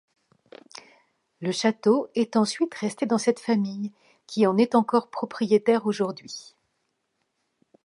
Le 1.41 1.51
château 1.51 2.07
est 2.15 2.35
ensuite 2.35 2.73
resté 2.73 3.05
dans 3.05 3.19
cette 3.19 3.39
famille 3.39 3.91
qui 4.25 4.47
en 4.47 4.57
est 4.57 4.73
encore 4.73 5.11
propriétaire 5.11 5.85
aujourd'hui. 5.85 6.55